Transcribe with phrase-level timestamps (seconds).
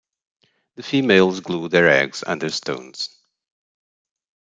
[0.77, 3.15] The females glue their eggs under stones.